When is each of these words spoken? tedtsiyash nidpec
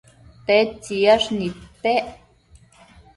tedtsiyash 0.45 1.27
nidpec 1.39 2.07